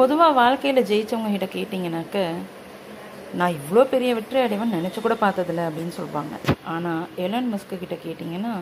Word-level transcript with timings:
பொதுவாக 0.00 0.36
வாழ்க்கையில் 0.40 0.86
ஜெயிச்சவங்க 0.88 1.30
கிட்ட 1.32 1.46
கேட்டிங்கனாக்க 1.54 2.18
நான் 3.38 3.56
இவ்வளோ 3.56 3.82
பெரிய 3.92 4.10
வெற்றி 4.16 4.38
அடைவன் 4.42 4.76
நினச்சி 4.76 5.00
கூட 5.00 5.14
பார்த்ததில்ல 5.22 5.66
அப்படின்னு 5.68 5.92
சொல்லுவாங்க 5.96 6.34
ஆனால் 6.74 7.02
எலன் 7.24 7.48
மஸ்க்கு 7.52 7.76
கிட்ட 7.80 7.96
கேட்டிங்கன்னா 8.04 8.52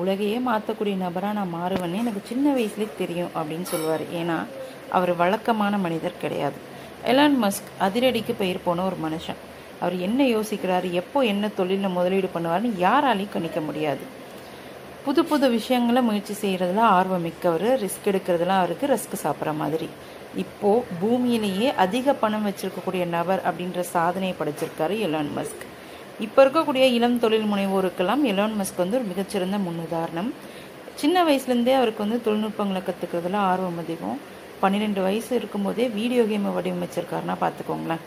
உலகையே 0.00 0.38
மாற்றக்கூடிய 0.48 0.94
நபராக 1.02 1.36
நான் 1.38 1.54
மாறுவேன்னு 1.56 2.00
எனக்கு 2.02 2.22
சின்ன 2.30 2.54
வயசுலேயே 2.56 2.88
தெரியும் 3.00 3.32
அப்படின்னு 3.38 3.66
சொல்லுவார் 3.72 4.04
ஏன்னா 4.20 4.38
அவர் 4.96 5.12
வழக்கமான 5.22 5.78
மனிதர் 5.84 6.22
கிடையாது. 6.22 6.58
எலான் 7.12 7.38
மஸ்க் 7.44 7.68
அதிரடிக்கு 7.86 8.34
பெயர் 8.42 8.64
போன 8.66 8.84
ஒரு 8.90 8.98
மனுஷன். 9.04 9.40
அவர் 9.82 9.96
என்ன 10.06 10.22
யோசிக்கிறாரு 10.36 10.90
எப்போ 11.02 11.20
என்ன 11.32 11.50
தொழிலில் 11.58 11.96
முதலீடு 11.98 12.30
பண்ணுவார்னு 12.34 12.72
யாராலையும் 12.86 13.34
கணிக்க 13.36 13.60
முடியாது. 13.68 14.04
புது 15.04 15.22
புது 15.30 15.46
விஷயங்களை 15.58 16.02
முயற்சி 16.08 16.36
செய்கிறதுல 16.42 16.82
ஆர்வம் 16.96 17.24
மிக்கவர் 17.28 17.68
ரிஸ்க் 17.84 18.10
எடுக்கிறதுலாம் 18.12 18.62
அவருக்கு 18.62 18.92
ரிஸ்க் 18.94 19.22
சாப்பிட்ற 19.24 19.54
மாதிரி. 19.62 19.88
இப்போது 20.42 20.84
பூமியிலேயே 21.00 21.68
அதிக 21.84 22.12
பணம் 22.12 22.46
வச்சிருக்கக்கூடிய 22.48 23.04
நபர் 23.16 23.40
அப்படின்ற 23.48 23.80
சாதனையை 23.80 24.34
படைச்சிருக்காரு 24.38 24.94
எலான் 25.06 25.30
மஸ்க். 25.36 25.64
இப்போ 26.26 26.38
இருக்கக்கூடிய 26.44 26.84
இளம் 26.96 27.18
தொழில் 27.18 27.48
முனைவோருக்கெல்லாம் 27.52 28.22
எலான் 28.32 28.56
மஸ்க் 28.60 28.82
வந்து 28.82 28.98
ஒரு 28.98 29.06
மிகச்சிறந்த 29.12 29.58
முன்னுதாரணம். 29.66 30.30
சின்ன 31.00 31.24
வயசுலேருந்தே 31.24 31.74
அவருக்கு 31.78 32.04
வந்து 32.04 32.18
தொழில்நுட்பங்களை 32.26 32.82
கற்றுக்கிறதுல 32.88 33.38
ஆர்வம் 33.50 33.80
அதிகம். 33.82 34.18
பன்னிரெண்டு 34.60 35.00
வயசு 35.02 35.32
இருக்கும்போதே 35.40 35.88
வீடியோ 35.98 36.22
கேமை 36.22 36.50
வடிவமைச்சிருக்காருன்னா 36.56 37.36
பார்த்துக்கோங்களேன். 37.44 38.02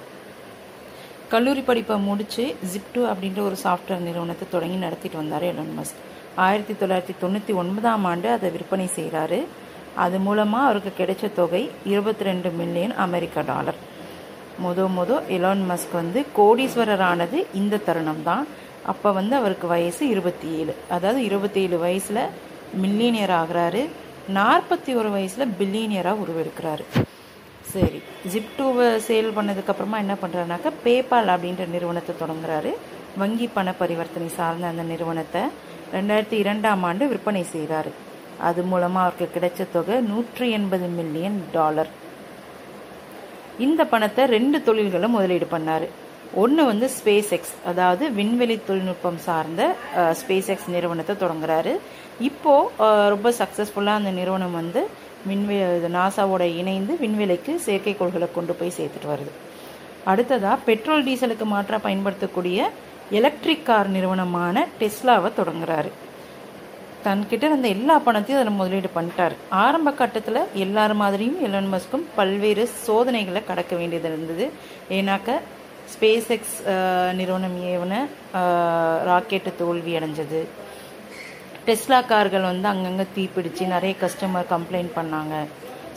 கல்லூரி 1.30 1.62
படிப்பை 1.62 1.96
முடித்து 2.00 2.44
ஜிப்டு 2.72 3.02
அப்படின்ற 3.12 3.40
ஒரு 3.42 3.58
சாஃப்ட்வேர் 3.64 4.06
நிறுவனத்தை 4.08 4.48
தொடங்கி 4.52 4.76
நடத்திட்டு 4.76 5.18
வந்தார் 5.18 5.46
எலான் 5.52 5.74
மஸ்க். 5.80 6.02
ஆயிரத்தி 6.46 6.74
தொள்ளாயிரத்தி 6.74 7.16
தொண்ணூற்றி 7.24 7.54
ஒன்பதாம் 7.54 8.04
ஆண்டு 8.04 8.30
அதை 8.30 8.50
விற்பனை 8.50 8.90
செய்கிறாரு 8.96 9.46
அது 10.04 10.18
மூலமாக 10.26 10.68
அவருக்கு 10.68 10.92
கிடைச்ச 11.00 11.26
தொகை 11.40 11.62
இருபத்தி 11.92 12.24
ரெண்டு 12.30 12.50
மில்லியன் 12.60 12.94
அமெரிக்க 13.06 13.44
டாலர். 13.50 13.80
முத 14.64 14.88
முத 14.98 15.12
எலான் 15.36 15.64
மஸ்க் 15.70 15.94
வந்து 16.02 16.20
கோடீஸ்வரர் 16.38 17.04
ஆனது 17.12 17.38
இந்த 17.60 17.82
தருணம் 17.88 18.24
தான் 18.30 18.44
அப்போ 18.92 19.10
வந்து 19.20 19.34
அவருக்கு 19.40 19.68
வயசு 19.74 20.04
இருபத்தி 20.14 20.48
ஏழு 20.60 20.74
அதாவது 20.96 21.22
இருபத்தி 21.30 21.60
ஏழு 21.66 21.78
வயசில் 21.86 22.22
மில்லியனியர் 22.84 23.34
ஆகிறாரு. 23.42 23.82
நாற்பத்தி 24.40 24.92
ஒரு 25.00 25.10
வயசில் 25.16 25.54
பில்லியனியராக 25.60 26.24
உருவெடுக்கிறாரு. 26.26 26.86
சரி 27.74 28.00
ஜிப்டூவை 28.34 28.88
சேல் 29.08 29.36
பண்ணதுக்கப்புறமா 29.38 29.98
என்ன 30.04 30.16
பண்ணுறாருனாக்கா 30.24 30.72
பேபால் 30.86 31.34
அப்படின்ற 31.36 31.66
நிறுவனத்தை 31.76 32.16
தொடங்குறாரு. 32.22 32.72
வங்கி 33.22 33.48
பண 33.58 33.70
பரிவர்த்தனை 33.82 34.30
சார்ந்த 34.40 34.72
அந்த 34.74 34.84
நிறுவனத்தை 34.94 35.42
ரெண்டாயிரத்தி 35.96 36.38
இரண்டாம் 36.44 36.84
ஆண்டு 36.90 37.04
விற்பனை 37.12 37.44
செய்கிறாரு 37.54 37.92
அது 38.40 38.64
மூலமாக 38.64 39.06
அவருக்கு 39.06 39.28
கிடைச்ச 39.36 39.68
தொகை 39.72 40.00
நூற்றி 40.00 40.50
எண்பது 40.50 40.88
மில்லியன் 40.88 41.44
டாலர். 41.52 41.88
இந்த 43.58 43.86
பணத்தை 43.86 44.26
ரெண்டு 44.26 44.64
தொழில்களை 44.64 45.10
முதலீடு 45.10 45.48
பண்ணார். 45.52 45.88
ஒன்று 46.34 46.66
வந்து 46.66 46.90
ஸ்பேஸ் 46.98 47.30
எக்ஸ் 47.30 47.54
அதாவது 47.66 48.12
விண்வெளி 48.12 48.60
தொழில்நுட்பம் 48.68 49.18
சார்ந்த 49.18 49.76
ஸ்பேஸ் 49.94 50.48
எக்ஸ் 50.54 50.70
நிறுவனத்தை 50.70 51.16
தொடங்குறாரு. 51.16 51.74
இப்போது 52.20 53.10
ரொம்ப 53.10 53.30
சக்ஸஸ்ஃபுல்லாக 53.30 54.00
அந்த 54.02 54.12
நிறுவனம் 54.12 54.54
வந்து 54.54 54.88
விண்வெ 55.28 55.80
நாசாவோட 55.98 56.42
இணைந்து 56.42 56.94
விண்வெளிக்கு 57.02 57.54
செயற்கைக்கோள்களை 57.66 58.28
கொண்டு 58.36 58.54
போய் 58.54 58.74
சேர்த்துட்டு 58.78 59.12
வருது. 59.14 59.32
அடுத்ததாக 60.06 60.58
பெட்ரோல் 60.66 61.04
டீசலுக்கு 61.04 61.44
மாற்றாக 61.44 61.82
பயன்படுத்தக்கூடிய 61.82 62.70
எலக்ட்ரிக் 63.10 63.66
கார் 63.66 63.90
நிறுவனமான 63.90 64.68
டெஸ்லாவை 64.80 65.32
தொடங்குறாரு. 65.40 65.92
தன்கிட்ட 67.06 67.44
இருந்த 67.50 67.68
எல்லா 67.76 67.96
பணத்தையும் 68.06 68.40
அதில் 68.40 68.60
முதலீடு 68.60 68.90
பண்ணிட்டார். 68.98 69.36
ஆரம்ப 69.64 69.90
கட்டத்தில் 70.02 70.40
எல்லார் 70.66 70.94
மாதிரியும் 71.02 71.40
எலன் 71.48 71.70
மஸ்க்கும் 71.74 72.06
பல்வேறு 72.18 72.64
சோதனைகளை 72.86 73.42
கடக்க 73.50 73.74
வேண்டியது 73.82 74.10
இருந்தது. 74.12 74.46
ஏன்னாக்க 74.98 75.40
ஸ்பேஸ் 75.94 76.30
எக்ஸ் 76.36 76.58
நிறுவனம் 77.20 77.58
ஏவன 77.74 77.94
ராக்கெட்டு 79.10 79.52
தோல்வி 79.62 79.92
அடைஞ்சது. 79.98 80.42
டெஸ்லா 81.68 82.00
கார்கள் 82.14 82.50
வந்து 82.52 82.68
அங்கங்கே 82.72 83.06
தீப்பிடிச்சு 83.18 83.64
நிறைய 83.76 83.94
கஸ்டமர் 84.04 84.52
கம்ப்ளைண்ட் 84.56 84.92
பண்ணாங்க. 84.98 85.36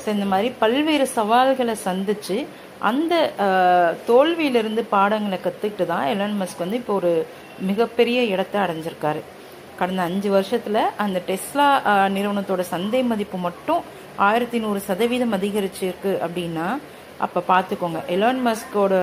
ஸோ 0.03 0.07
இந்த 0.17 0.27
மாதிரி 0.33 0.49
பல்வேறு 0.63 1.07
சவால்களை 1.17 1.75
சந்திச்சு 1.89 2.37
அந்த 2.91 3.15
தோல்வியிலிருந்து 4.11 4.83
பாடங்களை 4.95 5.39
கற்றுக்கிட்டு 5.47 5.87
தான் 5.93 6.07
எலன் 6.13 6.39
மஸ்க் 6.41 6.65
வந்து 6.65 6.79
இப்போ 6.81 6.95
ஒரு 7.01 7.13
மிகப்பெரிய 7.71 8.19
இடத்த 8.35 8.55
அடைஞ்சிருக்காரு. 8.65 9.23
கடந்த 9.81 10.03
அஞ்சு 10.09 10.28
வருஷத்தில் 10.37 10.83
அந்த 11.05 11.19
டெஸ்லா 11.31 11.66
நிறுவனத்தோட 12.16 12.62
சந்தை 12.75 13.00
மதிப்பு 13.11 13.39
மட்டும் 13.47 13.83
ஆயிரத்தி 14.28 14.59
நூறு 14.65 14.81
சதவீதம் 14.87 15.34
அதிகரிச்சிருக்கு 15.39 16.12
அப்படின்னா 16.27 16.69
அப்போ 17.25 17.41
பார்த்துக்கோங்க 17.50 18.00
எலான் 18.15 18.41
மஸ்கோட 18.47 18.94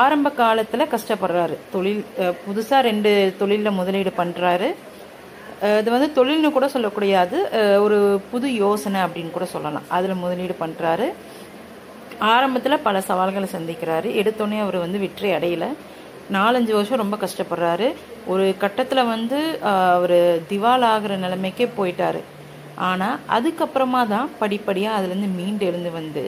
ஆரம்ப 0.00 0.28
காலத்தில் 0.40 0.92
கஷ்டப்படுறாரு. 0.94 1.56
தொழில் 1.72 2.02
புதுசாக 2.44 2.80
ரெண்டு 2.88 3.10
தொழிலில் 3.40 3.78
முதலீடு 3.78 4.12
பண்ணுறாரு 4.20 4.68
இது 5.80 5.88
வந்து 5.94 6.08
தொழில்னு 6.18 6.48
கூட 6.54 6.66
சொல்லக்கூடியது. 6.74 7.38
ஒரு 7.84 7.98
புது 8.30 8.46
யோசனை 8.64 9.00
அப்படின்னு 9.06 9.34
கூட 9.36 9.46
சொல்லலாம். 9.52 9.86
அதில் 9.96 10.22
முதலீடு 10.22 10.54
பண்ணுறாரு 10.62 11.06
ஆரம்பத்தில் 12.34 12.84
பல 12.86 12.96
சவால்களை 13.08 13.48
சந்திக்கிறாரு. 13.56 14.08
எடுத்தோடனே 14.20 14.58
அவர் 14.64 14.76
வந்து 14.84 14.98
வெற்றி 15.04 15.28
அடையலை. 15.36 15.70
நாலஞ்சு 16.36 16.72
வருஷம் 16.76 17.02
ரொம்ப 17.02 17.16
கஷ்டப்படுறாரு. 17.24 17.88
ஒரு 18.32 18.44
கட்டத்தில் 18.62 19.10
வந்து 19.14 19.38
அவர் 19.96 20.18
திவால் 20.50 20.86
ஆகிற 20.92 21.16
நிலைமைக்கே 21.24 21.68
போயிட்டாரு. 21.78 22.20
ஆனால் 22.88 23.20
அதுக்கப்புறமா 23.36 24.02
தான் 24.14 24.30
படிப்படியாக 24.42 24.98
அதுலேருந்து 24.98 25.30
மீண்டு 25.38 25.66
எழுந்து 25.70 25.90
வந்து 26.00 26.24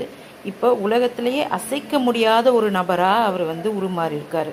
இப்போ 0.51 0.69
உலகத்திலேயே 0.87 1.45
அசைக்க 1.59 1.99
முடியாத 2.07 2.53
ஒரு 2.59 2.69
நபராக 2.79 3.29
அவர் 3.29 3.45
வந்து 3.53 3.69
உருமாறியிருக்காரு. 3.79 4.53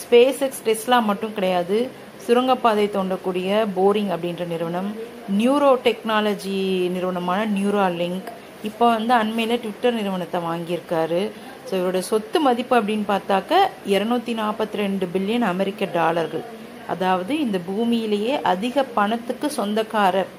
ஸ்பேஸ் 0.00 0.40
எக்ஸ் 0.46 0.64
டெஸ்லா 0.68 0.98
மட்டும் 1.10 1.36
கிடையாது. 1.36 1.78
சுரங்கப்பாதை 2.24 2.86
தோண்டக்கூடிய 2.96 3.50
போரிங் 3.76 4.10
அப்படின்ற 4.14 4.44
நிறுவனம் 4.54 4.90
நியூரோ 5.38 5.70
டெக்னாலஜி 5.86 6.58
நிறுவனமான 6.96 7.40
நியூரா 7.56 7.86
லிங்க் 8.00 8.30
இப்போ 8.68 8.86
வந்து 8.96 9.12
அண்மையில் 9.20 9.60
ட்விட்டர் 9.62 9.96
நிறுவனத்தை 9.98 10.38
வாங்கியிருக்காரு. 10.48 11.22
ஸோ 11.70 11.76
இவரோட 11.78 11.98
சொத்து 12.10 12.38
மதிப்பு 12.46 12.74
அப்படின்னு 12.78 13.06
பார்த்தாக்க 13.10 13.58
இரநூத்தி 13.94 14.32
நாற்பத்தி 14.40 14.76
ரெண்டு 14.82 15.06
பில்லியன் 15.14 15.46
அமெரிக்க 15.50 15.86
டாலர்கள். 15.98 16.44
அதாவது 16.92 17.32
இந்த 17.44 17.58
பூமியிலேயே 17.66 18.34
அதிக 18.52 18.84
பணத்துக்கு 18.98 19.48
சொந்தக்காரர் 19.58 20.30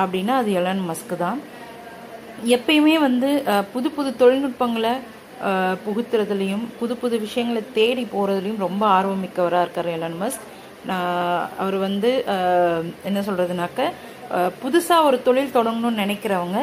அப்படின்னா 0.00 0.34
அது 0.42 0.50
எலன் 0.60 0.82
மஸ்க் 0.88 1.14
தான். 1.24 1.38
எப்பயுமே 2.56 2.96
வந்து 3.06 3.28
புது 3.74 3.88
புது 3.96 4.10
தொழில்நுட்பங்களை 4.22 4.94
புகுத்துறதுலையும் 5.86 6.66
புது 6.80 6.94
புது 7.02 7.16
விஷயங்களை 7.24 7.62
தேடி 7.78 8.04
போகிறதுலையும் 8.14 8.64
ரொம்ப 8.66 8.82
ஆர்வம் 8.96 9.22
மிக்கவராக 9.24 9.64
இருக்கார் 9.66 9.90
எலன் 9.96 10.18
மஸ்க். 10.22 10.44
நான் 10.90 11.48
அவர் 11.62 11.78
வந்து 11.86 12.10
என்ன 13.08 13.18
சொல்கிறதுனாக்க 13.28 13.90
புதுசாக 14.62 15.06
ஒரு 15.08 15.18
தொழில் 15.26 15.56
தொடங்கணும்னு 15.56 16.02
நினைக்கிறவங்க 16.04 16.60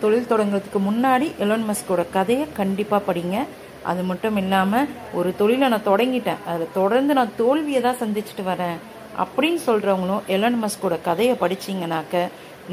தொழில் 0.00 0.30
தொடங்குறதுக்கு 0.30 0.80
முன்னாடி 0.88 1.26
எலோன் 1.44 1.64
மஸ்கோட 1.70 2.02
கதையை 2.16 2.46
கண்டிப்பாக 2.60 3.02
படிங்க. 3.08 3.36
அது 3.90 4.02
மட்டும் 4.02 4.36
இல்லாமல் 4.36 4.88
ஒரு 5.18 5.30
தொழிலை 5.40 5.68
நான் 5.68 5.88
தொடங்கிட்டேன். 5.90 6.40
அதில் 6.46 6.74
தொடர்ந்து 6.74 7.14
நான் 7.14 7.36
தோல்வியை 7.36 7.80
தான் 7.82 8.00
சந்திச்சுட்டு 8.02 8.44
வரேன். 8.52 8.78
அப்படின்னு 9.22 9.60
சொல்கிறவங்களும் 9.68 10.26
எலன் 10.26 10.58
மஸ்கோட 10.64 10.96
கதையை 11.08 11.36
படிச்சிங்கனாக்க 11.40 12.24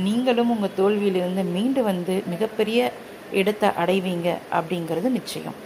நீங்களும் 0.08 0.52
உங்கள் 0.56 0.76
தோல்வியிலிருந்து 0.80 1.44
மீண்டு 1.56 1.84
வந்து 1.84 2.16
மிகப்பெரிய 2.34 2.92
இடத்தை 3.40 3.70
அடைவீங்க 3.84 4.28
அப்படிங்கிறது 4.60 5.10
நிச்சயம். 5.20 5.58